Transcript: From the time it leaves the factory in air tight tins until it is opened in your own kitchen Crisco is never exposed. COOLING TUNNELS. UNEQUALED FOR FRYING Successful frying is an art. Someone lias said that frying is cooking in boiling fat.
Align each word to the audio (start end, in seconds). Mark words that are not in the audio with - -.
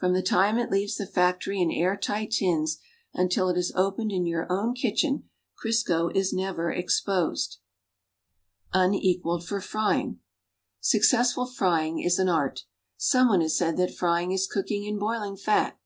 From 0.00 0.12
the 0.12 0.24
time 0.24 0.58
it 0.58 0.72
leaves 0.72 0.96
the 0.96 1.06
factory 1.06 1.60
in 1.60 1.70
air 1.70 1.96
tight 1.96 2.32
tins 2.32 2.78
until 3.14 3.48
it 3.48 3.56
is 3.56 3.70
opened 3.76 4.10
in 4.10 4.26
your 4.26 4.50
own 4.50 4.74
kitchen 4.74 5.30
Crisco 5.56 6.08
is 6.16 6.32
never 6.32 6.72
exposed. 6.72 7.58
COOLING 8.72 8.90
TUNNELS. 8.90 9.04
UNEQUALED 9.04 9.44
FOR 9.46 9.60
FRYING 9.60 10.18
Successful 10.80 11.46
frying 11.46 12.00
is 12.00 12.18
an 12.18 12.28
art. 12.28 12.64
Someone 12.96 13.38
lias 13.38 13.56
said 13.56 13.76
that 13.76 13.94
frying 13.94 14.32
is 14.32 14.48
cooking 14.48 14.82
in 14.84 14.98
boiling 14.98 15.36
fat. 15.36 15.78